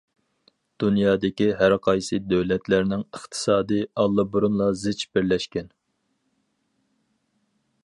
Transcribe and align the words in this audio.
دۇنيادىكى 0.83 1.47
ھەر 1.59 1.75
قايسى 1.87 2.19
دۆلەتلەرنىڭ 2.31 3.03
ئىقتىسادىي 3.19 3.85
ئاللىبۇرۇنلا 4.05 4.71
زىچ 4.87 5.05
بىرلەشكەن. 5.17 5.71